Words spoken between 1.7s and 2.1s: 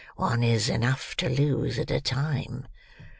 at a